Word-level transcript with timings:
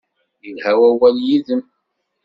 Yelha 0.43 0.71
wawal 0.79 1.15
yid-m. 1.27 1.61